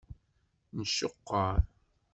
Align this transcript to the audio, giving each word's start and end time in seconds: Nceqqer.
Nceqqer. 0.79 1.55